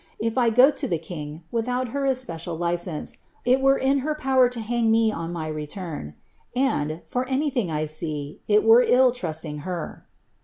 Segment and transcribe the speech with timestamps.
[0.17, 4.47] If I go to the king, rithout her especial license, it were in her power
[4.49, 6.15] to hang me on my etnm;
[6.55, 10.07] and, for anything I see, it were ill trusting her.'